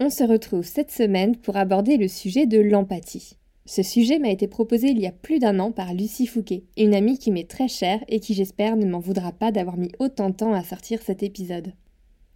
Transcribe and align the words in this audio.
on 0.00 0.10
se 0.10 0.22
retrouve 0.22 0.64
cette 0.64 0.92
semaine 0.92 1.36
pour 1.36 1.56
aborder 1.56 1.96
le 1.96 2.06
sujet 2.06 2.46
de 2.46 2.60
l'empathie. 2.60 3.36
Ce 3.66 3.82
sujet 3.82 4.18
m'a 4.18 4.30
été 4.30 4.46
proposé 4.46 4.88
il 4.88 4.98
y 5.00 5.06
a 5.06 5.12
plus 5.12 5.40
d'un 5.40 5.58
an 5.58 5.72
par 5.72 5.92
Lucie 5.92 6.26
Fouquet, 6.26 6.64
une 6.76 6.94
amie 6.94 7.18
qui 7.18 7.32
m'est 7.32 7.50
très 7.50 7.68
chère 7.68 8.02
et 8.08 8.20
qui 8.20 8.32
j'espère 8.32 8.76
ne 8.76 8.86
m'en 8.86 9.00
voudra 9.00 9.32
pas 9.32 9.50
d'avoir 9.50 9.76
mis 9.76 9.90
autant 9.98 10.30
de 10.30 10.36
temps 10.36 10.54
à 10.54 10.62
sortir 10.62 11.02
cet 11.02 11.22
épisode. 11.22 11.72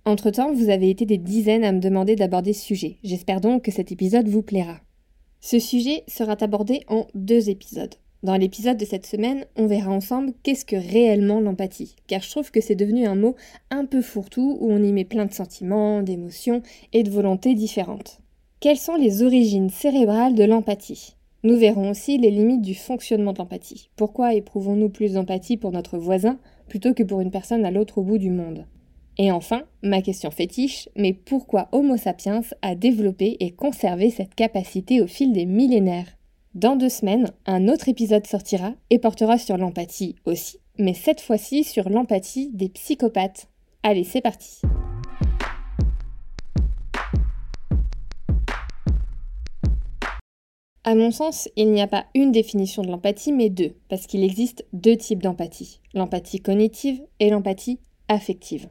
Entre-temps, 0.05 0.53
vous 0.53 0.69
avez 0.69 0.91
été 0.91 1.07
des 1.07 1.19
dizaines 1.19 1.65
à 1.65 1.71
me 1.71 1.81
demander 1.81 2.17
d'aborder 2.17 2.53
ce 2.53 2.65
sujet, 2.65 2.99
j'espère 3.05 3.41
donc 3.41 3.63
que 3.63 3.71
cet 3.71 3.93
épisode 3.93 4.29
vous 4.29 4.43
plaira. 4.43 4.81
Ce 5.41 5.61
sujet 5.61 6.03
sera 6.09 6.37
abordé 6.41 6.83
en 6.89 7.07
deux 7.15 7.49
épisodes. 7.49 7.95
Dans 8.23 8.37
l'épisode 8.37 8.77
de 8.77 8.85
cette 8.85 9.05
semaine, 9.05 9.47
on 9.57 9.67
verra 9.67 9.91
ensemble 9.91 10.33
qu'est-ce 10.45 10.65
que 10.65 10.77
réellement 10.77 11.41
l'empathie, 11.41 11.97
car 12.07 12.23
je 12.23 12.31
trouve 12.31 12.53
que 12.53 12.61
c'est 12.61 12.77
devenu 12.77 13.05
un 13.05 13.17
mot 13.17 13.35
un 13.71 13.85
peu 13.85 14.01
fourre-tout 14.01 14.59
où 14.61 14.71
on 14.71 14.81
y 14.81 14.93
met 14.93 15.05
plein 15.05 15.27
de 15.27 15.33
sentiments, 15.33 16.03
d'émotions 16.03 16.63
et 16.93 17.03
de 17.03 17.11
volontés 17.11 17.55
différentes. 17.55 18.21
Quelles 18.61 18.79
sont 18.79 18.95
les 18.95 19.25
origines 19.25 19.71
cérébrales 19.71 20.37
de 20.37 20.45
l'empathie? 20.45 21.17
Nous 21.43 21.57
verrons 21.57 21.91
aussi 21.91 22.17
les 22.17 22.31
limites 22.31 22.63
du 22.63 22.77
fonctionnement 22.77 23.33
de 23.33 23.39
l'empathie. 23.39 23.91
Pourquoi 23.97 24.35
éprouvons-nous 24.35 24.91
plus 24.91 25.15
d'empathie 25.15 25.57
pour 25.57 25.73
notre 25.73 25.99
voisin 25.99 26.39
plutôt 26.69 26.95
que 26.95 27.03
pour 27.03 27.21
une 27.21 27.33
personne 27.33 27.65
à 27.65 27.73
l'autre 27.73 28.03
bout 28.03 28.19
du 28.19 28.31
monde? 28.31 28.67
Et 29.19 29.33
enfin, 29.33 29.65
ma 29.83 30.01
question 30.01 30.31
fétiche, 30.31 30.89
mais 30.95 31.13
pourquoi 31.13 31.69
Homo 31.73 31.97
sapiens 31.97 32.43
a 32.63 32.77
développé 32.77 33.37
et 33.41 33.51
conservé 33.51 34.11
cette 34.11 34.37
capacité 34.37 35.03
au 35.03 35.09
fil 35.09 35.33
des 35.33 35.45
millénaires? 35.45 36.17
Dans 36.55 36.77
deux 36.77 36.91
semaines, 36.91 37.33
un 37.47 37.69
autre 37.69 37.89
épisode 37.89 38.27
sortira 38.27 38.75
et 38.91 38.99
portera 38.99 39.39
sur 39.39 39.57
l'empathie 39.57 40.17
aussi, 40.27 40.59
mais 40.79 40.93
cette 40.93 41.21
fois-ci 41.21 41.65
sur 41.65 41.89
l'empathie 41.89 42.51
des 42.53 42.69
psychopathes. 42.69 43.49
Allez, 43.83 44.05
c'est 44.05 44.21
parti 44.21 44.61
À 50.85 50.95
mon 50.95 51.11
sens, 51.11 51.49
il 51.57 51.71
n'y 51.71 51.81
a 51.81 51.87
pas 51.87 52.07
une 52.15 52.33
définition 52.33 52.83
de 52.83 52.89
l'empathie, 52.89 53.33
mais 53.33 53.49
deux, 53.49 53.77
parce 53.89 54.07
qu'il 54.07 54.25
existe 54.25 54.67
deux 54.73 54.97
types 54.97 55.23
d'empathie, 55.23 55.81
l'empathie 55.95 56.41
cognitive 56.41 57.01
et 57.21 57.31
l'empathie 57.31 57.79
affective. 58.09 58.69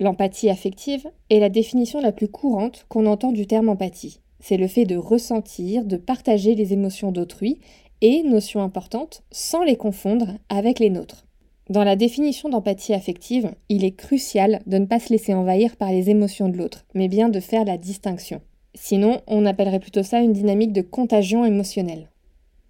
L'empathie 0.00 0.48
affective 0.48 1.06
est 1.28 1.38
la 1.38 1.50
définition 1.50 2.00
la 2.00 2.12
plus 2.12 2.28
courante 2.28 2.86
qu'on 2.88 3.06
entend 3.06 3.30
du 3.30 3.46
terme 3.46 3.68
empathie. 3.68 4.20
C'est 4.40 4.56
le 4.56 4.66
fait 4.66 4.86
de 4.86 4.96
ressentir, 4.96 5.84
de 5.84 5.96
partager 5.96 6.54
les 6.54 6.72
émotions 6.72 7.12
d'autrui 7.12 7.58
et, 8.00 8.22
notion 8.22 8.62
importante, 8.62 9.22
sans 9.30 9.62
les 9.62 9.76
confondre 9.76 10.32
avec 10.48 10.78
les 10.78 10.90
nôtres. 10.90 11.26
Dans 11.68 11.84
la 11.84 11.94
définition 11.94 12.48
d'empathie 12.48 12.94
affective, 12.94 13.52
il 13.68 13.84
est 13.84 13.92
crucial 13.94 14.60
de 14.66 14.78
ne 14.78 14.86
pas 14.86 14.98
se 14.98 15.10
laisser 15.10 15.34
envahir 15.34 15.76
par 15.76 15.92
les 15.92 16.10
émotions 16.10 16.48
de 16.48 16.56
l'autre, 16.56 16.84
mais 16.94 17.06
bien 17.06 17.28
de 17.28 17.38
faire 17.38 17.64
la 17.64 17.78
distinction. 17.78 18.40
Sinon, 18.74 19.20
on 19.26 19.46
appellerait 19.46 19.78
plutôt 19.78 20.02
ça 20.02 20.20
une 20.20 20.32
dynamique 20.32 20.72
de 20.72 20.82
contagion 20.82 21.44
émotionnelle. 21.44 22.08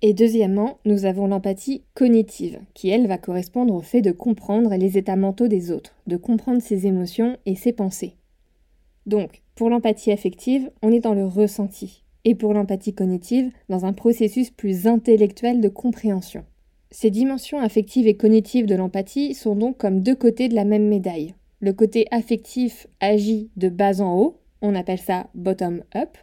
Et 0.03 0.15
deuxièmement, 0.15 0.79
nous 0.87 1.05
avons 1.05 1.27
l'empathie 1.27 1.83
cognitive, 1.95 2.59
qui 2.75 2.89
elle 2.89 3.07
va 3.07 3.19
correspondre 3.19 3.75
au 3.75 3.81
fait 3.81 4.03
de 4.03 4.13
comprendre 4.13 4.75
les 4.75 4.99
états 4.99 5.17
mentaux 5.17 5.49
des 5.49 5.71
autres, 5.71 5.95
de 6.07 6.17
comprendre 6.17 6.63
ses 6.63 6.87
émotions 6.87 7.37
et 7.45 7.55
ses 7.55 7.73
pensées. 7.73 8.15
Donc, 9.07 9.43
pour 9.55 9.71
l'empathie 9.71 10.13
affective, 10.13 10.71
on 10.83 10.93
est 10.93 11.01
dans 11.01 11.15
le 11.15 11.27
ressenti, 11.27 12.05
et 12.25 12.35
pour 12.35 12.55
l'empathie 12.55 12.95
cognitive, 12.95 13.51
dans 13.69 13.85
un 13.85 13.93
processus 13.93 14.51
plus 14.51 14.87
intellectuel 14.87 15.61
de 15.61 15.69
compréhension. 15.69 16.45
Ces 16.91 17.11
dimensions 17.11 17.61
affectives 17.61 18.07
et 18.07 18.17
cognitives 18.17 18.67
de 18.67 18.75
l'empathie 18.75 19.35
sont 19.35 19.55
donc 19.55 19.79
comme 19.79 20.03
deux 20.03 20.17
côtés 20.17 20.49
de 20.49 20.55
la 20.55 20.65
même 20.65 20.89
médaille. 20.89 21.35
Le 21.61 21.73
côté 21.73 22.07
affectif 22.11 22.87
agit 23.01 23.51
de 23.57 23.69
bas 23.69 24.01
en 24.01 24.17
haut, 24.19 24.41
on 24.63 24.75
appelle 24.75 24.99
ça 24.99 25.29
bottom-up, 25.35 26.17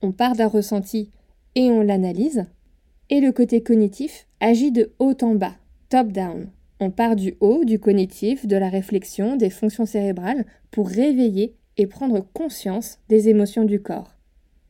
on 0.00 0.12
part 0.12 0.36
d'un 0.36 0.48
ressenti 0.48 1.10
et 1.54 1.70
on 1.70 1.82
l'analyse, 1.82 2.46
et 3.10 3.20
le 3.20 3.32
côté 3.32 3.62
cognitif 3.62 4.26
agit 4.40 4.72
de 4.72 4.92
haut 4.98 5.16
en 5.22 5.34
bas, 5.34 5.54
top-down. 5.88 6.50
On 6.80 6.90
part 6.90 7.14
du 7.14 7.34
haut, 7.40 7.64
du 7.64 7.78
cognitif, 7.78 8.46
de 8.46 8.56
la 8.56 8.68
réflexion, 8.68 9.36
des 9.36 9.50
fonctions 9.50 9.86
cérébrales, 9.86 10.46
pour 10.70 10.88
réveiller 10.88 11.54
et 11.76 11.86
prendre 11.86 12.24
conscience 12.32 12.98
des 13.08 13.28
émotions 13.28 13.64
du 13.64 13.80
corps. 13.80 14.14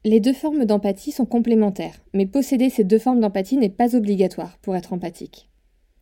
Les 0.04 0.20
deux 0.20 0.32
formes 0.32 0.64
d'empathie 0.64 1.12
sont 1.12 1.26
complémentaires, 1.26 2.02
mais 2.12 2.26
posséder 2.26 2.70
ces 2.70 2.84
deux 2.84 2.98
formes 2.98 3.20
d'empathie 3.20 3.56
n'est 3.56 3.68
pas 3.68 3.94
obligatoire 3.94 4.58
pour 4.62 4.74
être 4.74 4.92
empathique. 4.92 5.48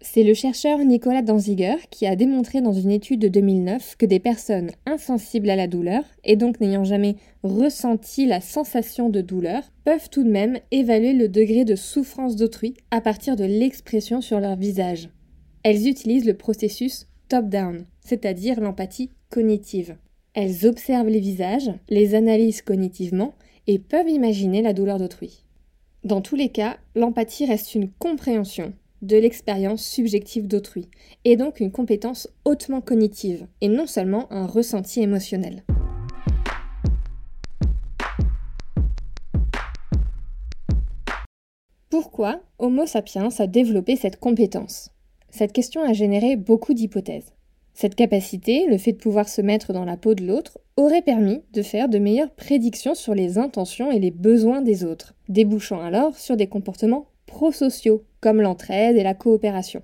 C'est 0.03 0.23
le 0.23 0.33
chercheur 0.33 0.79
Nicolas 0.79 1.21
Danziger 1.21 1.77
qui 1.91 2.07
a 2.07 2.17
démontré 2.17 2.63
dans 2.63 2.73
une 2.73 2.91
étude 2.91 3.21
de 3.21 3.29
2009 3.29 3.97
que 3.99 4.07
des 4.07 4.19
personnes 4.19 4.71
insensibles 4.87 5.51
à 5.51 5.57
la 5.57 5.67
douleur, 5.67 6.05
et 6.25 6.37
donc 6.37 6.59
n'ayant 6.59 6.85
jamais 6.85 7.17
ressenti 7.43 8.25
la 8.25 8.41
sensation 8.41 9.11
de 9.11 9.21
douleur, 9.21 9.63
peuvent 9.85 10.09
tout 10.09 10.25
de 10.25 10.31
même 10.31 10.59
évaluer 10.71 11.13
le 11.13 11.29
degré 11.29 11.67
de 11.67 11.77
souffrance 11.77 12.37
d'autrui 12.37 12.73
à 12.91 13.03
partir 13.03 13.37
de 13.37 13.45
l'expression 13.45 14.23
sur 14.23 14.41
leur 14.41 14.57
visage. 14.57 15.11
Elles 15.63 15.87
utilisent 15.87 16.25
le 16.25 16.37
processus 16.37 17.07
top-down, 17.29 17.85
c'est-à-dire 18.01 18.61
l'empathie 18.61 19.11
cognitive. 19.29 19.97
Elles 20.33 20.65
observent 20.65 21.09
les 21.09 21.19
visages, 21.19 21.73
les 21.89 22.15
analysent 22.15 22.63
cognitivement 22.63 23.35
et 23.67 23.81
peuvent 23.81 24.09
imaginer 24.09 24.63
la 24.63 24.73
douleur 24.73 24.99
d'autrui. 24.99 25.45
Dans 26.05 26.21
tous 26.21 26.37
les 26.37 26.51
cas, 26.51 26.79
l'empathie 26.95 27.47
reste 27.47 27.75
une 27.75 27.91
compréhension 27.91 28.73
de 29.03 29.17
l'expérience 29.17 29.85
subjective 29.85 30.47
d'autrui, 30.47 30.89
et 31.25 31.37
donc 31.37 31.59
une 31.59 31.73
compétence 31.73 32.29
hautement 32.45 32.81
cognitive, 32.81 33.47
et 33.61 33.69
non 33.69 33.87
seulement 33.87 34.31
un 34.31 34.47
ressenti 34.47 35.01
émotionnel. 35.01 35.65
Pourquoi 41.89 42.41
Homo 42.59 42.87
sapiens 42.87 43.31
a 43.39 43.47
développé 43.49 43.97
cette 43.97 44.21
compétence? 44.21 44.91
Cette 45.31 45.53
question 45.53 45.83
a 45.83 45.93
généré 45.93 46.37
beaucoup 46.37 46.75
d'hypothèses. 46.75 47.33
Cette 47.75 47.95
capacité, 47.95 48.67
le 48.67 48.79
fait 48.79 48.93
de 48.93 48.99
pouvoir 48.99 49.29
se 49.29 49.41
mettre 49.41 49.73
dans 49.73 49.85
la 49.85 49.97
peau 49.97 50.15
de 50.15 50.25
l'autre, 50.25 50.59
aurait 50.77 51.03
permis 51.03 51.43
de 51.53 51.63
faire 51.63 51.89
de 51.89 51.99
meilleures 51.99 52.31
prédictions 52.31 52.95
sur 52.95 53.15
les 53.15 53.39
intentions 53.39 53.91
et 53.91 53.99
les 53.99 54.11
besoins 54.11 54.61
des 54.61 54.85
autres, 54.85 55.15
débouchant 55.29 55.81
alors 55.81 56.17
sur 56.17 56.37
des 56.37 56.47
comportements 56.47 57.07
prosociaux, 57.27 58.05
comme 58.21 58.43
l'entraide 58.43 58.97
et 58.97 59.03
la 59.03 59.15
coopération. 59.15 59.83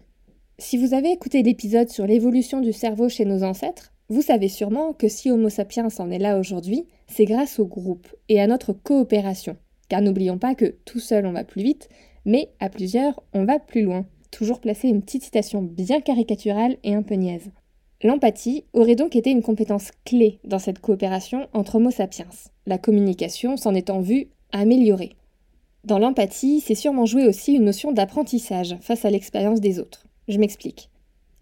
Si 0.58 0.76
vous 0.76 0.94
avez 0.94 1.10
écouté 1.10 1.42
l'épisode 1.42 1.88
sur 1.88 2.06
l'évolution 2.06 2.60
du 2.60 2.72
cerveau 2.72 3.08
chez 3.08 3.24
nos 3.24 3.42
ancêtres, 3.42 3.92
vous 4.08 4.22
savez 4.22 4.48
sûrement 4.48 4.92
que 4.92 5.08
si 5.08 5.30
Homo 5.30 5.48
sapiens 5.48 5.88
en 5.98 6.10
est 6.10 6.18
là 6.18 6.38
aujourd'hui, 6.38 6.86
c'est 7.08 7.24
grâce 7.24 7.58
au 7.58 7.66
groupe 7.66 8.06
et 8.28 8.40
à 8.40 8.46
notre 8.46 8.72
coopération. 8.72 9.56
Car 9.88 10.00
n'oublions 10.00 10.38
pas 10.38 10.54
que 10.54 10.76
tout 10.84 11.00
seul 11.00 11.26
on 11.26 11.32
va 11.32 11.44
plus 11.44 11.62
vite, 11.62 11.88
mais 12.24 12.50
à 12.60 12.68
plusieurs 12.68 13.22
on 13.32 13.44
va 13.44 13.58
plus 13.58 13.82
loin. 13.82 14.06
Toujours 14.30 14.60
placer 14.60 14.88
une 14.88 15.02
petite 15.02 15.24
citation 15.24 15.62
bien 15.62 16.00
caricaturale 16.00 16.76
et 16.84 16.94
un 16.94 17.02
peu 17.02 17.14
niaise. 17.14 17.50
L'empathie 18.02 18.64
aurait 18.74 18.94
donc 18.94 19.16
été 19.16 19.30
une 19.30 19.42
compétence 19.42 19.90
clé 20.04 20.38
dans 20.44 20.58
cette 20.58 20.80
coopération 20.80 21.48
entre 21.54 21.76
Homo 21.76 21.90
sapiens, 21.90 22.28
la 22.66 22.76
communication 22.76 23.56
s'en 23.56 23.74
étant 23.74 24.00
vue 24.00 24.28
améliorée. 24.52 25.16
Dans 25.84 25.98
l'empathie, 25.98 26.60
c'est 26.60 26.74
sûrement 26.74 27.06
joué 27.06 27.26
aussi 27.26 27.54
une 27.54 27.64
notion 27.64 27.92
d'apprentissage 27.92 28.76
face 28.80 29.04
à 29.04 29.10
l'expérience 29.10 29.60
des 29.60 29.78
autres. 29.78 30.06
Je 30.28 30.38
m'explique. 30.38 30.90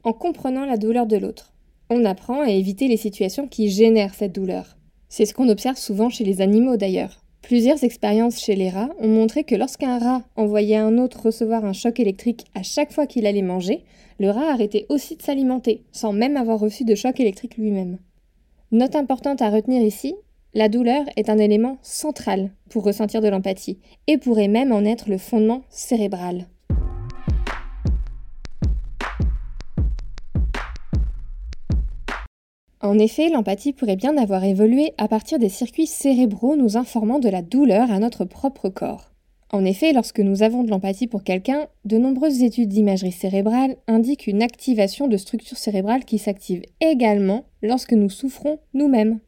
En 0.05 0.13
comprenant 0.13 0.67
la 0.67 0.77
douleur 0.77 1.07
de 1.07 1.17
l'autre, 1.17 1.53
on 1.91 2.05
apprend 2.05 2.43
à 2.43 2.51
éviter 2.51 2.87
les 2.87 2.99
situations 2.99 3.49
qui 3.49 3.71
génèrent 3.71 4.15
cette 4.15 4.35
douleur. 4.35 4.77
C'est 5.09 5.27
ce 5.27 5.35
qu'on 5.35 5.49
observe 5.49 5.79
souvent 5.79 6.11
chez 6.11 6.25
les 6.25 6.41
animaux 6.41 6.77
d'ailleurs. 6.77 7.24
Plusieurs 7.45 7.85
expériences 7.85 8.41
chez 8.41 8.57
les 8.57 8.71
rats 8.71 8.89
ont 8.99 9.07
montré 9.07 9.45
que 9.45 9.55
lorsqu'un 9.55 9.99
rat 9.99 10.23
envoyait 10.35 10.79
un 10.79 10.97
autre 10.97 11.27
recevoir 11.27 11.67
un 11.67 11.75
choc 11.75 12.01
électrique 12.01 12.47
à 12.55 12.63
chaque 12.63 12.91
fois 12.91 13.07
qu'il 13.07 13.27
allait 13.27 13.43
manger, 13.43 13.85
le 14.19 14.31
rat 14.31 14.51
arrêtait 14.51 14.87
aussi 14.89 15.15
de 15.15 15.21
s'alimenter, 15.21 15.85
sans 15.93 16.15
même 16.15 16.39
avoir 16.39 16.59
reçu 16.59 16.85
de 16.85 16.95
choc 16.95 17.21
électrique 17.21 17.59
lui-même. 17.59 17.99
Note 18.73 18.97
importante 18.97 19.43
à 19.43 19.51
retenir 19.51 19.83
ici, 19.83 20.15
la 20.55 20.71
douleur 20.71 21.05
est 21.17 21.29
un 21.29 21.37
élément 21.37 21.77
central 21.83 22.51
pour 22.71 22.83
ressentir 22.83 23.21
de 23.21 23.29
l'empathie, 23.29 23.79
et 24.07 24.17
pourrait 24.17 24.49
même 24.49 24.73
en 24.73 24.83
être 24.87 25.11
le 25.11 25.19
fondement 25.19 25.65
cérébral. 25.69 26.47
En 32.85 32.99
effet, 32.99 33.31
l'empathie 33.31 33.73
pourrait 33.73 33.97
bien 33.97 34.19
avoir 34.19 34.45
évolué 34.45 34.93
à 34.99 35.09
partir 35.09 35.39
des 35.39 35.49
circuits 35.49 35.87
cérébraux 35.87 36.55
nous 36.55 36.77
informant 36.77 37.19
de 37.19 37.31
la 37.31 37.41
douleur 37.41 37.91
à 37.91 37.99
notre 37.99 38.27
propre 38.27 38.69
corps. 38.69 39.11
En 39.51 39.65
effet, 39.65 39.95
lorsque 39.95 40.21
nous 40.21 40.43
avons 40.43 40.65
de 40.65 40.71
l'empathie 40.71 41.07
pour 41.07 41.25
quelqu'un, 41.25 41.67
de 41.87 41.97
nombreuses 41.97 42.43
études 42.43 42.69
d'imagerie 42.69 43.11
cérébrale 43.11 43.79
indiquent 43.87 44.27
une 44.27 44.43
activation 44.43 45.09
de 45.09 45.17
structures 45.17 45.57
cérébrales 45.57 46.05
qui 46.05 46.19
s'activent 46.19 46.67
également 46.83 47.47
lorsque 47.63 47.95
nous 47.95 48.11
souffrons 48.11 48.59
nous-mêmes. 48.75 49.19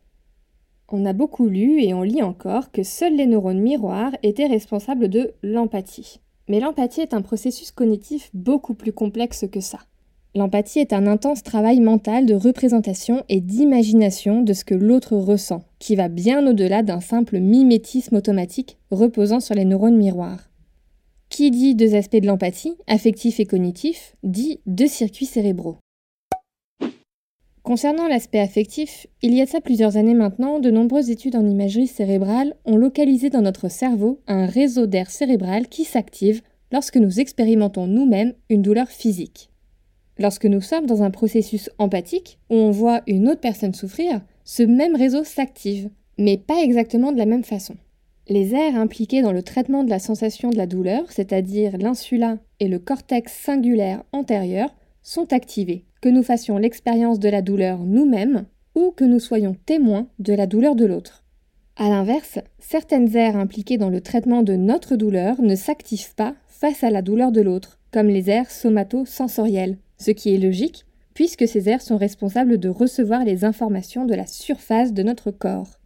On 0.91 1.07
a 1.07 1.15
beaucoup 1.15 1.49
lu 1.49 1.83
et 1.83 1.95
on 1.95 2.03
lit 2.03 2.23
encore 2.23 2.71
que 2.73 2.83
seuls 2.83 3.17
les 3.17 3.27
neurones 3.27 3.63
miroirs 3.63 4.13
étaient 4.23 4.49
responsables 4.49 5.09
de 5.09 5.33
l'empathie. 5.43 6.21
Mais 6.47 6.61
l'empathie 6.61 7.01
est 7.01 7.15
un 7.15 7.23
processus 7.23 7.71
cognitif 7.71 8.29
beaucoup 8.35 8.75
plus 8.75 8.93
complexe 8.93 9.47
que 9.51 9.61
ça. 9.61 9.79
L'empathie 10.37 10.81
est 10.81 10.93
un 10.93 11.07
intense 11.07 11.43
travail 11.43 11.81
mental 11.81 12.27
de 12.27 12.35
représentation 12.35 13.25
et 13.31 13.41
d'imagination 13.41 14.43
de 14.43 14.53
ce 14.53 14.67
que 14.67 14.75
l'autre 14.75 15.17
ressent, 15.17 15.65
qui 15.79 15.97
va 15.97 16.09
bien 16.09 16.47
au-delà 16.47 16.83
d'un 16.83 17.01
simple 17.01 17.41
mimétisme 17.41 18.17
automatique 18.17 18.77
reposant 18.91 19.41
sur 19.41 19.55
les 19.55 19.65
neurones 19.65 19.97
miroirs. 19.97 20.51
Qui 21.31 21.51
dit 21.51 21.75
deux 21.75 21.95
aspects 21.95 22.21
de 22.21 22.27
l'empathie, 22.27 22.75
affectif 22.87 23.41
et 23.41 23.47
cognitif, 23.47 24.15
dit 24.25 24.61
deux 24.67 24.89
circuits 24.89 25.25
cérébraux. 25.25 25.79
Concernant 27.63 28.07
l'aspect 28.07 28.39
affectif, 28.39 29.07
il 29.23 29.33
y 29.33 29.41
a 29.41 29.47
de 29.47 29.51
ça 29.51 29.63
plusieurs 29.63 29.97
années 29.97 30.13
maintenant, 30.13 30.61
de 30.61 30.71
nombreuses 30.71 31.09
études 31.09 31.37
en 31.37 31.49
imagerie 31.49 31.87
cérébrale 31.87 32.55
ont 32.67 32.77
localisé 32.77 33.31
dans 33.31 33.41
notre 33.41 33.71
cerveau 33.71 34.21
un 34.27 34.45
réseau 34.45 34.85
d'air 34.85 35.11
cérébral 35.11 35.69
qui 35.69 35.85
s'active 35.85 36.43
lorsque 36.73 36.99
nous 36.99 37.21
expérimentons 37.21 37.87
nous-mêmes 37.87 38.35
une 38.51 38.61
douleur 38.61 38.89
physique. 38.89 39.49
Lorsque 40.19 40.47
nous 40.47 40.61
sommes 40.61 40.87
dans 40.87 41.03
un 41.03 41.11
processus 41.11 41.71
empathique, 41.79 42.39
où 42.51 42.55
on 42.55 42.71
voit 42.71 43.03
une 43.07 43.29
autre 43.29 43.41
personne 43.41 43.75
souffrir, 43.75 44.21
ce 44.45 44.63
même 44.63 44.97
réseau 44.97 45.25
s'active, 45.25 45.91
mais 46.19 46.39
pas 46.39 46.63
exactement 46.63 47.13
de 47.13 47.19
la 47.19 47.27
même 47.27 47.45
façon. 47.45 47.77
Les 48.29 48.55
aires 48.55 48.77
impliqués 48.77 49.23
dans 49.23 49.33
le 49.33 49.43
traitement 49.43 49.85
de 49.85 49.91
la 49.91 49.99
sensation 49.99 50.51
de 50.51 50.57
la 50.57 50.67
douleur, 50.67 51.05
c'est-à-dire 51.13 51.77
l'insula 51.79 52.39
et 52.59 52.67
le 52.67 52.79
cortex 52.79 53.33
singulaire 53.33 54.03
antérieur, 54.13 54.75
sont 55.03 55.33
activés, 55.33 55.85
que 56.01 56.09
nous 56.09 56.25
fassions 56.25 56.59
l'expérience 56.59 57.21
de 57.21 57.29
la 57.29 57.43
douleur 57.43 57.79
nous-mêmes 57.81 58.47
ou 58.75 58.91
que 58.91 59.05
nous 59.05 59.21
soyons 59.21 59.57
témoins 59.67 60.09
de 60.19 60.33
la 60.33 60.47
douleur 60.47 60.75
de 60.75 60.87
l'autre. 60.87 61.25
A 61.77 61.89
l'inverse, 61.89 62.39
certaines 62.59 63.15
aires 63.17 63.37
impliquées 63.37 63.79
dans 63.79 63.91
le 63.91 64.01
traitement 64.01 64.43
de 64.43 64.57
notre 64.57 64.97
douleur 64.97 65.41
ne 65.43 65.55
s'activent 65.55 66.15
pas 66.15 66.35
face 66.49 66.83
à 66.83 66.91
la 66.91 67.03
douleur 67.03 67.33
de 67.33 67.43
l'autre, 67.43 67.79
comme 67.93 68.09
les 68.09 68.31
aires 68.31 68.51
somato-sensorielles, 68.51 69.77
ce 69.99 70.11
qui 70.11 70.35
est 70.35 70.39
logique, 70.39 70.85
puisque 71.15 71.49
ces 71.49 71.69
aires 71.69 71.83
sont 71.83 71.97
responsables 71.97 72.59
de 72.59 72.69
recevoir 72.69 73.25
les 73.25 73.45
informations 73.45 74.05
de 74.05 74.15
la 74.15 74.27
surface 74.27 74.93
de 74.93 75.03
notre 75.03 75.31
corps. 75.31 75.79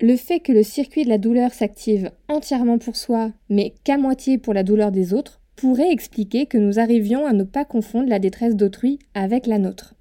Le 0.00 0.16
fait 0.16 0.40
que 0.40 0.52
le 0.52 0.62
circuit 0.62 1.04
de 1.04 1.08
la 1.08 1.18
douleur 1.18 1.52
s'active 1.52 2.10
entièrement 2.28 2.78
pour 2.78 2.96
soi, 2.96 3.32
mais 3.48 3.74
qu'à 3.84 3.98
moitié 3.98 4.38
pour 4.38 4.54
la 4.54 4.62
douleur 4.62 4.90
des 4.90 5.14
autres, 5.14 5.40
pourrait 5.56 5.92
expliquer 5.92 6.46
que 6.46 6.58
nous 6.58 6.78
arrivions 6.78 7.26
à 7.26 7.32
ne 7.32 7.44
pas 7.44 7.64
confondre 7.64 8.08
la 8.08 8.18
détresse 8.18 8.56
d'autrui 8.56 8.98
avec 9.14 9.46
la 9.46 9.58
nôtre. 9.58 9.94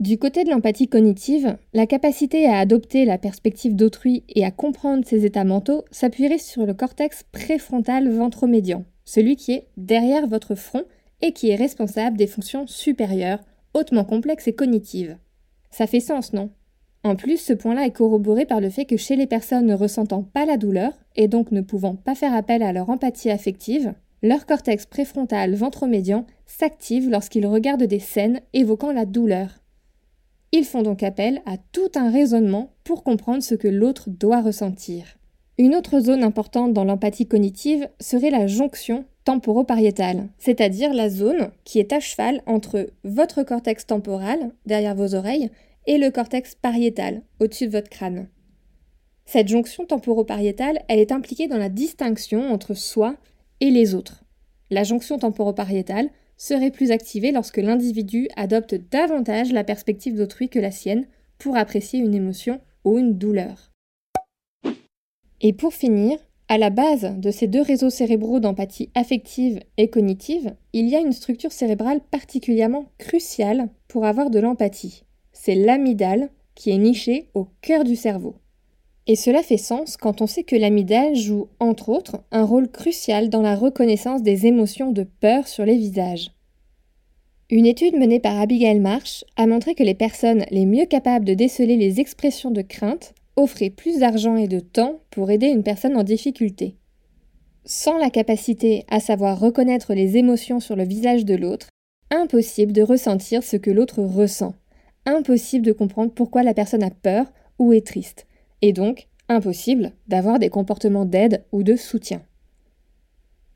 Du 0.00 0.18
côté 0.18 0.42
de 0.42 0.50
l'empathie 0.50 0.88
cognitive, 0.88 1.56
la 1.72 1.86
capacité 1.86 2.46
à 2.46 2.58
adopter 2.58 3.04
la 3.04 3.18
perspective 3.18 3.76
d'autrui 3.76 4.24
et 4.28 4.44
à 4.44 4.50
comprendre 4.50 5.06
ses 5.06 5.24
états 5.24 5.44
mentaux 5.44 5.84
s'appuierait 5.92 6.38
sur 6.38 6.66
le 6.66 6.74
cortex 6.74 7.22
préfrontal 7.30 8.10
ventromédian, 8.10 8.84
celui 9.04 9.36
qui 9.36 9.52
est 9.52 9.68
derrière 9.76 10.26
votre 10.26 10.56
front 10.56 10.82
et 11.22 11.32
qui 11.32 11.50
est 11.50 11.56
responsable 11.56 12.16
des 12.16 12.26
fonctions 12.26 12.66
supérieures, 12.66 13.40
hautement 13.74 14.04
complexes 14.04 14.48
et 14.48 14.54
cognitives. 14.54 15.16
Ça 15.70 15.86
fait 15.86 16.00
sens, 16.00 16.32
non? 16.32 16.50
En 17.04 17.16
plus, 17.16 17.38
ce 17.38 17.52
point-là 17.52 17.86
est 17.86 17.92
corroboré 17.92 18.44
par 18.44 18.60
le 18.60 18.70
fait 18.70 18.84
que 18.84 18.96
chez 18.96 19.16
les 19.16 19.26
personnes 19.26 19.66
ne 19.66 19.74
ressentant 19.74 20.22
pas 20.22 20.44
la 20.44 20.56
douleur, 20.56 20.92
et 21.16 21.26
donc 21.26 21.50
ne 21.50 21.60
pouvant 21.60 21.96
pas 21.96 22.14
faire 22.14 22.34
appel 22.34 22.62
à 22.62 22.72
leur 22.72 22.90
empathie 22.90 23.30
affective, 23.30 23.94
leur 24.22 24.46
cortex 24.46 24.86
préfrontal 24.86 25.54
ventromédian 25.54 26.26
s'active 26.46 27.10
lorsqu'ils 27.10 27.46
regardent 27.46 27.82
des 27.82 27.98
scènes 27.98 28.40
évoquant 28.52 28.92
la 28.92 29.04
douleur. 29.04 29.62
Ils 30.52 30.64
font 30.64 30.82
donc 30.82 31.02
appel 31.02 31.40
à 31.46 31.56
tout 31.72 31.90
un 31.96 32.10
raisonnement 32.10 32.74
pour 32.84 33.02
comprendre 33.02 33.42
ce 33.42 33.54
que 33.54 33.68
l'autre 33.68 34.10
doit 34.10 34.42
ressentir. 34.42 35.16
Une 35.58 35.74
autre 35.74 36.00
zone 36.00 36.22
importante 36.22 36.72
dans 36.72 36.84
l'empathie 36.84 37.26
cognitive 37.26 37.88
serait 38.00 38.30
la 38.30 38.46
jonction 38.46 39.04
temporopariétale, 39.24 40.28
c'est-à-dire 40.38 40.94
la 40.94 41.10
zone 41.10 41.50
qui 41.64 41.78
est 41.78 41.92
à 41.92 42.00
cheval 42.00 42.42
entre 42.46 42.90
votre 43.04 43.42
cortex 43.42 43.86
temporal, 43.86 44.52
derrière 44.66 44.94
vos 44.94 45.14
oreilles, 45.14 45.50
et 45.86 45.98
le 45.98 46.10
cortex 46.10 46.54
pariétal, 46.54 47.22
au-dessus 47.38 47.66
de 47.66 47.72
votre 47.72 47.90
crâne. 47.90 48.28
Cette 49.26 49.48
jonction 49.48 49.84
temporopariétale, 49.84 50.82
elle 50.88 50.98
est 50.98 51.12
impliquée 51.12 51.48
dans 51.48 51.58
la 51.58 51.68
distinction 51.68 52.50
entre 52.50 52.74
soi 52.74 53.16
et 53.60 53.70
les 53.70 53.94
autres. 53.94 54.24
La 54.70 54.84
jonction 54.84 55.18
temporopariétale 55.18 56.10
serait 56.36 56.70
plus 56.70 56.90
activée 56.90 57.30
lorsque 57.30 57.58
l'individu 57.58 58.28
adopte 58.36 58.74
davantage 58.90 59.52
la 59.52 59.64
perspective 59.64 60.16
d'autrui 60.16 60.48
que 60.48 60.58
la 60.58 60.70
sienne 60.70 61.06
pour 61.38 61.56
apprécier 61.56 62.00
une 62.00 62.14
émotion 62.14 62.60
ou 62.84 62.98
une 62.98 63.18
douleur. 63.18 63.71
Et 65.42 65.52
pour 65.52 65.74
finir, 65.74 66.18
à 66.48 66.56
la 66.56 66.70
base 66.70 67.14
de 67.18 67.30
ces 67.32 67.48
deux 67.48 67.62
réseaux 67.62 67.90
cérébraux 67.90 68.38
d'empathie 68.38 68.90
affective 68.94 69.60
et 69.76 69.90
cognitive, 69.90 70.54
il 70.72 70.88
y 70.88 70.94
a 70.94 71.00
une 71.00 71.12
structure 71.12 71.50
cérébrale 71.50 72.00
particulièrement 72.10 72.86
cruciale 72.98 73.68
pour 73.88 74.04
avoir 74.04 74.30
de 74.30 74.38
l'empathie. 74.38 75.02
C'est 75.32 75.56
l'amygdale 75.56 76.30
qui 76.54 76.70
est 76.70 76.78
nichée 76.78 77.28
au 77.34 77.48
cœur 77.60 77.82
du 77.82 77.96
cerveau. 77.96 78.36
Et 79.08 79.16
cela 79.16 79.42
fait 79.42 79.56
sens 79.56 79.96
quand 79.96 80.20
on 80.20 80.28
sait 80.28 80.44
que 80.44 80.54
l'amygdale 80.54 81.16
joue, 81.16 81.48
entre 81.58 81.88
autres, 81.88 82.22
un 82.30 82.44
rôle 82.44 82.70
crucial 82.70 83.28
dans 83.28 83.42
la 83.42 83.56
reconnaissance 83.56 84.22
des 84.22 84.46
émotions 84.46 84.92
de 84.92 85.02
peur 85.02 85.48
sur 85.48 85.64
les 85.64 85.76
visages. 85.76 86.30
Une 87.50 87.66
étude 87.66 87.96
menée 87.96 88.20
par 88.20 88.40
Abigail 88.40 88.78
Marsh 88.78 89.24
a 89.36 89.46
montré 89.46 89.74
que 89.74 89.82
les 89.82 89.94
personnes 89.94 90.44
les 90.50 90.66
mieux 90.66 90.86
capables 90.86 91.24
de 91.24 91.34
déceler 91.34 91.76
les 91.76 91.98
expressions 91.98 92.52
de 92.52 92.62
crainte 92.62 93.12
offrez 93.36 93.70
plus 93.70 93.98
d'argent 93.98 94.36
et 94.36 94.48
de 94.48 94.60
temps 94.60 95.00
pour 95.10 95.30
aider 95.30 95.46
une 95.46 95.62
personne 95.62 95.96
en 95.96 96.02
difficulté. 96.02 96.76
Sans 97.64 97.98
la 97.98 98.10
capacité 98.10 98.84
à 98.88 99.00
savoir 99.00 99.38
reconnaître 99.38 99.94
les 99.94 100.16
émotions 100.16 100.60
sur 100.60 100.76
le 100.76 100.84
visage 100.84 101.24
de 101.24 101.34
l'autre, 101.34 101.68
impossible 102.10 102.72
de 102.72 102.82
ressentir 102.82 103.42
ce 103.42 103.56
que 103.56 103.70
l'autre 103.70 104.02
ressent, 104.02 104.54
impossible 105.06 105.64
de 105.64 105.72
comprendre 105.72 106.12
pourquoi 106.12 106.42
la 106.42 106.54
personne 106.54 106.82
a 106.82 106.90
peur 106.90 107.32
ou 107.58 107.72
est 107.72 107.86
triste, 107.86 108.26
et 108.60 108.72
donc 108.72 109.08
impossible 109.28 109.92
d'avoir 110.08 110.38
des 110.38 110.50
comportements 110.50 111.04
d'aide 111.04 111.44
ou 111.52 111.62
de 111.62 111.76
soutien. 111.76 112.22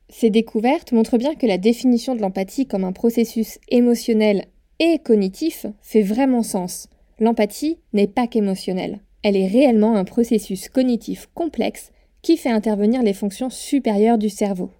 Ces 0.09 0.29
découvertes 0.29 0.93
montrent 0.93 1.17
bien 1.17 1.35
que 1.35 1.45
la 1.45 1.57
définition 1.57 2.15
de 2.15 2.21
l'empathie 2.21 2.65
comme 2.65 2.85
un 2.85 2.93
processus 2.93 3.59
émotionnel 3.67 4.45
et 4.79 4.99
cognitif 4.99 5.65
fait 5.81 6.01
vraiment 6.01 6.43
sens. 6.43 6.87
L'empathie 7.19 7.79
n'est 7.93 8.07
pas 8.07 8.27
qu'émotionnelle. 8.27 9.01
Elle 9.27 9.35
est 9.35 9.47
réellement 9.47 9.97
un 9.97 10.05
processus 10.05 10.69
cognitif 10.69 11.27
complexe 11.33 11.91
qui 12.21 12.37
fait 12.37 12.47
intervenir 12.47 13.03
les 13.03 13.11
fonctions 13.11 13.49
supérieures 13.49 14.17
du 14.17 14.29
cerveau. 14.29 14.71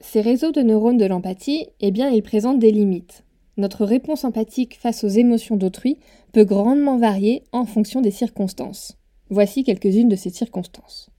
Ces 0.00 0.22
réseaux 0.22 0.52
de 0.52 0.62
neurones 0.62 0.96
de 0.96 1.04
l'empathie, 1.04 1.66
eh 1.80 1.90
bien, 1.90 2.08
ils 2.08 2.22
présentent 2.22 2.60
des 2.60 2.70
limites. 2.70 3.24
Notre 3.58 3.84
réponse 3.84 4.24
empathique 4.24 4.78
face 4.80 5.04
aux 5.04 5.08
émotions 5.08 5.58
d'autrui 5.58 5.98
peut 6.32 6.46
grandement 6.46 6.96
varier 6.96 7.42
en 7.52 7.66
fonction 7.66 8.00
des 8.00 8.10
circonstances. 8.10 8.96
Voici 9.28 9.64
quelques-unes 9.64 10.08
de 10.08 10.16
ces 10.16 10.30
circonstances. 10.30 11.10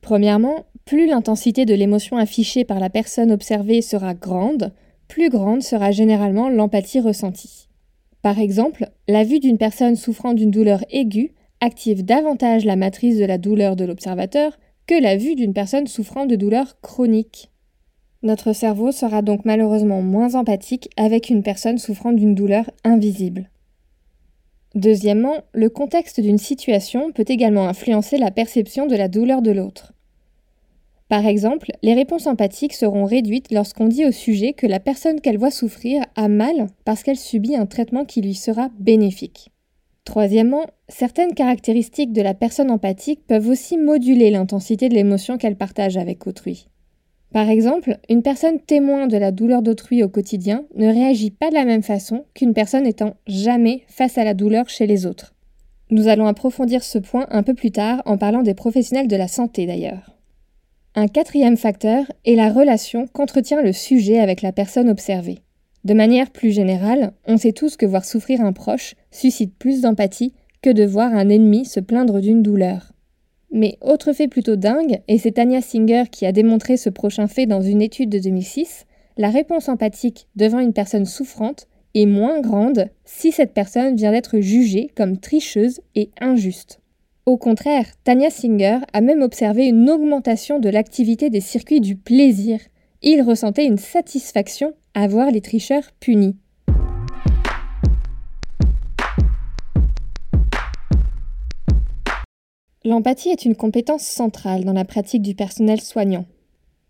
Premièrement, 0.00 0.64
plus 0.84 1.08
l'intensité 1.08 1.64
de 1.64 1.74
l'émotion 1.74 2.18
affichée 2.18 2.64
par 2.64 2.78
la 2.78 2.88
personne 2.88 3.32
observée 3.32 3.82
sera 3.82 4.14
grande, 4.14 4.72
plus 5.14 5.30
grande 5.30 5.62
sera 5.62 5.92
généralement 5.92 6.48
l'empathie 6.48 6.98
ressentie. 6.98 7.68
Par 8.20 8.40
exemple, 8.40 8.90
la 9.06 9.22
vue 9.22 9.38
d'une 9.38 9.58
personne 9.58 9.94
souffrant 9.94 10.34
d'une 10.34 10.50
douleur 10.50 10.84
aiguë 10.90 11.34
active 11.60 12.04
davantage 12.04 12.64
la 12.64 12.74
matrice 12.74 13.16
de 13.18 13.24
la 13.24 13.38
douleur 13.38 13.76
de 13.76 13.84
l'observateur 13.84 14.58
que 14.88 15.00
la 15.00 15.16
vue 15.16 15.36
d'une 15.36 15.52
personne 15.52 15.86
souffrant 15.86 16.26
de 16.26 16.34
douleurs 16.34 16.80
chroniques. 16.80 17.52
Notre 18.24 18.52
cerveau 18.52 18.90
sera 18.90 19.22
donc 19.22 19.44
malheureusement 19.44 20.02
moins 20.02 20.34
empathique 20.34 20.90
avec 20.96 21.30
une 21.30 21.44
personne 21.44 21.78
souffrant 21.78 22.10
d'une 22.10 22.34
douleur 22.34 22.68
invisible. 22.82 23.50
Deuxièmement, 24.74 25.42
le 25.52 25.68
contexte 25.68 26.18
d'une 26.18 26.38
situation 26.38 27.12
peut 27.12 27.26
également 27.28 27.68
influencer 27.68 28.18
la 28.18 28.32
perception 28.32 28.88
de 28.88 28.96
la 28.96 29.06
douleur 29.06 29.42
de 29.42 29.52
l'autre. 29.52 29.93
Par 31.08 31.26
exemple, 31.26 31.70
les 31.82 31.94
réponses 31.94 32.26
empathiques 32.26 32.72
seront 32.72 33.04
réduites 33.04 33.52
lorsqu'on 33.52 33.88
dit 33.88 34.06
au 34.06 34.12
sujet 34.12 34.54
que 34.54 34.66
la 34.66 34.80
personne 34.80 35.20
qu'elle 35.20 35.38
voit 35.38 35.50
souffrir 35.50 36.02
a 36.16 36.28
mal 36.28 36.68
parce 36.84 37.02
qu'elle 37.02 37.18
subit 37.18 37.56
un 37.56 37.66
traitement 37.66 38.04
qui 38.04 38.22
lui 38.22 38.34
sera 38.34 38.70
bénéfique. 38.78 39.50
Troisièmement, 40.04 40.64
certaines 40.88 41.34
caractéristiques 41.34 42.12
de 42.12 42.22
la 42.22 42.34
personne 42.34 42.70
empathique 42.70 43.26
peuvent 43.26 43.48
aussi 43.48 43.76
moduler 43.76 44.30
l'intensité 44.30 44.88
de 44.88 44.94
l'émotion 44.94 45.38
qu'elle 45.38 45.56
partage 45.56 45.96
avec 45.96 46.26
autrui. 46.26 46.68
Par 47.32 47.48
exemple, 47.48 47.98
une 48.08 48.22
personne 48.22 48.60
témoin 48.60 49.06
de 49.06 49.16
la 49.16 49.32
douleur 49.32 49.60
d'autrui 49.60 50.02
au 50.04 50.08
quotidien 50.08 50.64
ne 50.76 50.86
réagit 50.86 51.30
pas 51.30 51.50
de 51.50 51.54
la 51.54 51.64
même 51.64 51.82
façon 51.82 52.24
qu'une 52.32 52.54
personne 52.54 52.86
étant 52.86 53.14
jamais 53.26 53.82
face 53.88 54.18
à 54.18 54.24
la 54.24 54.34
douleur 54.34 54.68
chez 54.68 54.86
les 54.86 55.04
autres. 55.04 55.34
Nous 55.90 56.08
allons 56.08 56.26
approfondir 56.26 56.84
ce 56.84 56.98
point 56.98 57.26
un 57.30 57.42
peu 57.42 57.54
plus 57.54 57.72
tard 57.72 58.02
en 58.04 58.18
parlant 58.18 58.42
des 58.42 58.54
professionnels 58.54 59.08
de 59.08 59.16
la 59.16 59.28
santé 59.28 59.66
d'ailleurs. 59.66 60.14
Un 60.96 61.08
quatrième 61.08 61.56
facteur 61.56 62.04
est 62.24 62.36
la 62.36 62.52
relation 62.52 63.08
qu'entretient 63.08 63.62
le 63.62 63.72
sujet 63.72 64.20
avec 64.20 64.42
la 64.42 64.52
personne 64.52 64.88
observée. 64.88 65.40
De 65.82 65.92
manière 65.92 66.30
plus 66.30 66.52
générale, 66.52 67.12
on 67.26 67.36
sait 67.36 67.52
tous 67.52 67.76
que 67.76 67.84
voir 67.84 68.04
souffrir 68.04 68.40
un 68.42 68.52
proche 68.52 68.94
suscite 69.10 69.58
plus 69.58 69.80
d'empathie 69.80 70.34
que 70.62 70.70
de 70.70 70.84
voir 70.84 71.12
un 71.12 71.28
ennemi 71.30 71.64
se 71.64 71.80
plaindre 71.80 72.20
d'une 72.20 72.42
douleur. 72.42 72.92
Mais 73.50 73.76
autre 73.80 74.12
fait 74.12 74.28
plutôt 74.28 74.54
dingue, 74.54 75.00
et 75.08 75.18
c'est 75.18 75.32
Tanya 75.32 75.60
Singer 75.62 76.04
qui 76.12 76.26
a 76.26 76.32
démontré 76.32 76.76
ce 76.76 76.90
prochain 76.90 77.26
fait 77.26 77.46
dans 77.46 77.60
une 77.60 77.82
étude 77.82 78.10
de 78.10 78.20
2006, 78.20 78.86
la 79.16 79.30
réponse 79.30 79.68
empathique 79.68 80.28
devant 80.36 80.60
une 80.60 80.72
personne 80.72 81.06
souffrante 81.06 81.66
est 81.94 82.06
moins 82.06 82.40
grande 82.40 82.88
si 83.04 83.32
cette 83.32 83.52
personne 83.52 83.96
vient 83.96 84.12
d'être 84.12 84.38
jugée 84.38 84.90
comme 84.94 85.18
tricheuse 85.18 85.80
et 85.96 86.10
injuste. 86.20 86.80
Au 87.26 87.38
contraire, 87.38 87.86
Tanya 88.04 88.28
Singer 88.28 88.80
a 88.92 89.00
même 89.00 89.22
observé 89.22 89.64
une 89.64 89.88
augmentation 89.88 90.58
de 90.58 90.68
l'activité 90.68 91.30
des 91.30 91.40
circuits 91.40 91.80
du 91.80 91.96
plaisir. 91.96 92.60
Il 93.00 93.22
ressentait 93.22 93.64
une 93.64 93.78
satisfaction 93.78 94.74
à 94.92 95.08
voir 95.08 95.30
les 95.30 95.40
tricheurs 95.40 95.90
punis. 96.00 96.36
L'empathie 102.84 103.30
est 103.30 103.46
une 103.46 103.56
compétence 103.56 104.02
centrale 104.02 104.64
dans 104.64 104.74
la 104.74 104.84
pratique 104.84 105.22
du 105.22 105.34
personnel 105.34 105.80
soignant. 105.80 106.26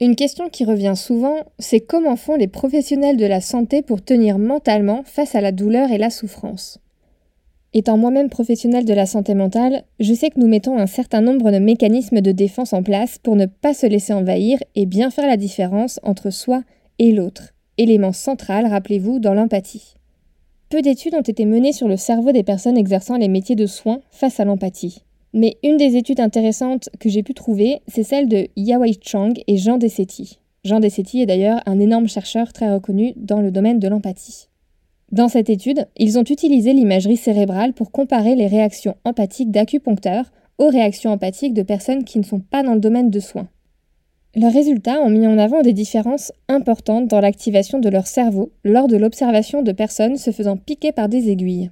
Une 0.01 0.17
question 0.17 0.49
qui 0.49 0.65
revient 0.65 0.95
souvent, 0.97 1.37
c'est 1.61 1.79
comment 1.79 2.17
font 2.17 2.35
les 2.35 2.49
professionnels 2.49 3.17
de 3.17 3.27
la 3.27 3.41
santé 3.41 3.83
pour 3.83 4.03
tenir 4.05 4.39
mentalement 4.41 5.05
face 5.05 5.37
à 5.37 5.41
la 5.41 5.53
douleur 5.53 5.93
et 5.93 5.99
la 5.99 6.11
souffrance? 6.11 6.81
Étant 7.77 7.97
moi-même 7.97 8.31
professionnel 8.31 8.85
de 8.85 8.95
la 8.95 9.05
santé 9.05 9.35
mentale, 9.35 9.83
je 9.99 10.15
sais 10.15 10.31
que 10.31 10.39
nous 10.39 10.47
mettons 10.47 10.79
un 10.79 10.87
certain 10.87 11.21
nombre 11.21 11.51
de 11.51 11.59
mécanismes 11.59 12.21
de 12.21 12.31
défense 12.31 12.73
en 12.73 12.85
place 12.85 13.19
pour 13.19 13.35
ne 13.35 13.47
pas 13.47 13.75
se 13.75 13.87
laisser 13.87 14.13
envahir 14.13 14.61
et 14.77 14.87
bien 14.87 15.11
faire 15.11 15.27
la 15.27 15.37
différence 15.37 15.99
entre 16.05 16.31
soi 16.31 16.63
et 17.01 17.11
l'autre, 17.11 17.53
élément 17.77 18.13
central, 18.13 18.67
rappelez-vous, 18.67 19.19
dans 19.19 19.35
l'empathie. 19.35 19.95
Peu 20.69 20.83
d'études 20.83 21.17
ont 21.17 21.21
été 21.21 21.47
menées 21.47 21.73
sur 21.73 21.89
le 21.89 21.97
cerveau 21.97 22.31
des 22.31 22.45
personnes 22.45 22.79
exerçant 22.79 23.17
les 23.17 23.29
métiers 23.29 23.57
de 23.57 23.67
soins 23.67 24.01
face 24.13 24.39
à 24.39 24.45
l'empathie. 24.45 25.03
Mais 25.33 25.57
une 25.65 25.77
des 25.77 25.97
études 25.97 26.21
intéressantes 26.21 26.91
que 27.01 27.09
j'ai 27.09 27.25
pu 27.25 27.35
trouver, 27.35 27.81
c'est 27.89 28.05
celle 28.05 28.29
de 28.29 28.47
Yawei 28.55 28.97
Chang 29.03 29.33
et 29.49 29.57
Jean 29.57 29.79
Dessetti. 29.79 30.39
Jean 30.65 30.79
Dessetti 30.79 31.23
est 31.23 31.27
d'ailleurs 31.27 31.61
un 31.67 31.81
énorme 31.81 32.09
chercheur 32.09 32.53
très 32.53 32.73
reconnu 32.73 33.15
dans 33.17 33.41
le 33.41 33.51
domaine 33.51 33.81
de 33.81 33.89
l'empathie. 33.89 34.47
Dans 35.15 35.29
cette 35.29 35.49
étude, 35.49 35.87
ils 35.97 36.19
ont 36.19 36.25
utilisé 36.25 36.73
l'imagerie 36.73 37.17
cérébrale 37.17 37.73
pour 37.73 37.93
comparer 37.93 38.35
les 38.35 38.49
réactions 38.49 38.97
empathiques 39.05 39.53
d'acupuncteurs 39.53 40.33
aux 40.59 40.67
réactions 40.67 41.13
empathiques 41.13 41.55
de 41.55 41.63
personnes 41.63 42.03
qui 42.03 42.19
ne 42.19 42.25
sont 42.25 42.41
pas 42.41 42.65
dans 42.65 42.75
le 42.75 42.81
domaine 42.81 43.11
de 43.11 43.21
soins. 43.21 43.47
Leurs 44.35 44.53
résultats 44.53 45.01
ont 45.01 45.11
mis 45.11 45.25
en 45.29 45.39
avant 45.39 45.63
des 45.63 45.73
différences 45.73 46.33
importantes 46.49 47.07
dans 47.07 47.21
l'activation 47.21 47.79
de 47.79 47.89
leur 47.89 48.09
cerveau 48.09 48.51
lors 48.65 48.89
de 48.89 48.97
l'observation 48.97 49.63
de 49.63 49.71
personnes 49.71 50.17
se 50.17 50.33
faisant 50.33 50.57
piquer 50.57 50.91
par 50.91 51.09
des 51.09 51.31
aiguilles. 51.31 51.71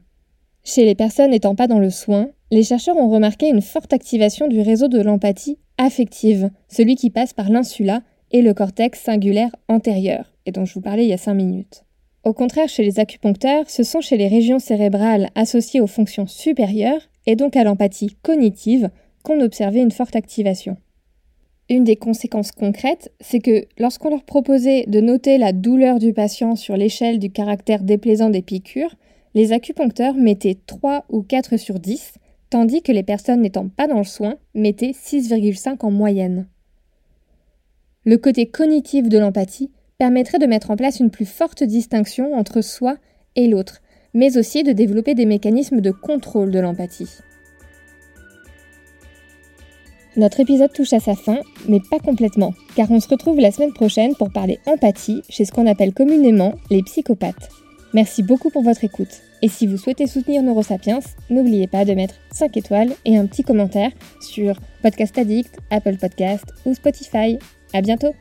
Chez 0.63 0.85
les 0.85 0.95
personnes 0.95 1.33
n'étant 1.33 1.57
pas 1.57 1.67
dans 1.67 1.81
le 1.81 1.91
soin, 1.91 2.29
les 2.53 2.63
chercheurs 2.63 2.97
ont 2.97 3.11
remarqué 3.11 3.49
une 3.49 3.61
forte 3.61 3.93
activation 3.93 4.47
du 4.47 4.61
réseau 4.61 4.87
de 4.87 5.01
l'empathie 5.01 5.59
affective, 5.79 6.51
celui 6.69 6.95
qui 6.95 7.11
passe 7.11 7.33
par 7.33 7.51
l'insula 7.51 8.03
et 8.31 8.41
le 8.41 8.55
cortex 8.55 9.01
singulaire 9.01 9.51
antérieur, 9.67 10.33
et 10.47 10.53
dont 10.53 10.65
je 10.65 10.75
vous 10.75 10.81
parlais 10.81 11.07
il 11.07 11.11
y 11.11 11.13
a 11.13 11.19
5 11.19 11.35
minutes. 11.35 11.83
Au 12.25 12.33
contraire, 12.33 12.69
chez 12.69 12.85
les 12.85 13.01
acupuncteurs, 13.01 13.69
ce 13.69 13.83
sont 13.83 14.01
chez 14.01 14.17
les 14.17 14.29
régions 14.29 14.61
cérébrales 14.61 15.31
associées 15.35 15.81
aux 15.81 15.89
fonctions 15.89 16.27
supérieures, 16.27 17.09
et 17.27 17.35
donc 17.35 17.57
à 17.57 17.65
l'empathie 17.65 18.17
cognitive, 18.23 18.91
qu'on 19.25 19.41
observait 19.41 19.83
une 19.83 19.91
forte 19.91 20.15
activation. 20.15 20.77
Une 21.69 21.85
des 21.85 21.97
conséquences 21.97 22.53
concrètes, 22.53 23.13
c'est 23.21 23.41
que 23.41 23.67
lorsqu'on 23.79 24.11
leur 24.11 24.25
proposait 24.25 24.85
de 24.87 25.01
noter 25.01 25.39
la 25.39 25.53
douleur 25.53 25.99
du 25.99 26.13
patient 26.13 26.55
sur 26.55 26.77
l'échelle 26.77 27.19
du 27.19 27.31
caractère 27.31 27.83
déplaisant 27.83 28.31
des 28.31 28.43
piqûres, 28.43 28.95
les 29.35 29.53
acupuncteurs 29.53 30.15
mettaient 30.15 30.59
3 30.67 31.07
ou 31.09 31.23
4 31.23 31.57
sur 31.57 31.81
10, 31.81 32.15
tandis 32.51 32.83
que 32.83 32.93
les 32.93 33.03
personnes 33.03 33.41
n'étant 33.41 33.69
pas 33.69 33.89
dans 33.89 33.99
le 33.99 34.05
soin 34.05 34.37
mettaient 34.55 34.93
6,5 34.93 35.85
en 35.85 35.91
moyenne. 35.91 36.47
Le 38.05 38.19
côté 38.19 38.47
cognitif 38.47 39.09
de 39.09 39.19
l'empathie 39.19 39.71
permettrait 40.03 40.41
de 40.41 40.47
mettre 40.47 40.73
en 40.73 40.77
place 40.77 40.99
une 40.99 41.11
plus 41.11 41.27
forte 41.27 41.63
distinction 41.63 42.35
entre 42.35 42.61
soi 42.61 42.97
et 43.37 43.47
l'autre, 43.47 43.83
mais 44.15 44.37
aussi 44.37 44.65
de 44.65 44.73
développer 44.73 45.15
des 45.15 45.27
mécanismes 45.27 45.81
de 45.81 45.93
contrôle 45.93 46.51
de 46.51 46.59
l'empathie. 46.59 47.19
Notre 50.17 50.41
épisode 50.41 50.73
touche 50.73 50.93
à 50.93 50.99
sa 50.99 51.15
fin, 51.15 51.39
mais 51.69 51.79
pas 51.89 52.01
complètement, 52.01 52.53
car 52.75 52.91
on 52.91 52.99
se 52.99 53.07
retrouve 53.07 53.39
la 53.39 53.53
semaine 53.53 53.73
prochaine 53.73 54.17
pour 54.17 54.33
parler 54.33 54.59
empathie 54.67 55.23
chez 55.29 55.45
ce 55.45 55.53
qu'on 55.53 55.69
appelle 55.69 55.95
communément 55.95 56.55
les 56.69 56.83
psychopathes. 56.83 57.51
Merci 57.95 58.25
beaucoup 58.25 58.51
pour 58.51 58.65
votre 58.65 58.83
écoute. 58.83 59.23
Et 59.41 59.49
si 59.49 59.69
vous 59.69 59.77
souhaitez 59.77 60.09
soutenir 60.09 60.43
Neurosapiens, 60.43 60.99
n'oubliez 61.31 61.69
pas 61.69 61.85
de 61.85 61.93
mettre 61.93 62.17
5 62.33 62.57
étoiles 62.57 62.93
et 63.05 63.17
un 63.17 63.27
petit 63.27 63.45
commentaire 63.45 63.93
sur 64.21 64.57
Podcast 64.83 65.17
Addict, 65.17 65.57
Apple 65.71 65.97
Podcast 65.97 66.47
ou 66.67 66.75
Spotify. 66.75 67.39
À 67.73 67.83
bientôt! 67.83 68.15